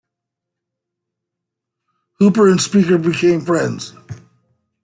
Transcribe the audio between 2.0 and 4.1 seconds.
Hooper and Speaker became friends.